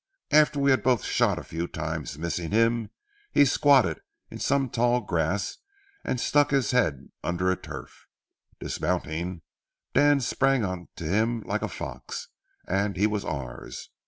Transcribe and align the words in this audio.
After 0.31 0.57
we 0.59 0.71
had 0.71 0.81
both 0.81 1.03
shot 1.03 1.37
a 1.37 1.43
few 1.43 1.67
times, 1.67 2.17
missing 2.17 2.49
him, 2.49 2.89
he 3.31 3.45
squatted 3.45 4.01
in 4.31 4.39
some 4.39 4.67
tall 4.67 4.99
grass 5.01 5.57
and 6.03 6.19
stuck 6.19 6.49
his 6.49 6.71
head 6.71 7.09
under 7.23 7.51
a 7.51 7.55
tuft. 7.55 8.07
Dismounting, 8.59 9.43
Dan 9.93 10.19
sprang 10.19 10.65
on 10.65 10.87
to 10.95 11.03
him 11.03 11.41
like 11.41 11.61
a 11.61 11.67
fox, 11.67 12.29
and 12.67 12.97
he 12.97 13.05
was 13.05 13.23
ours. 13.23 13.91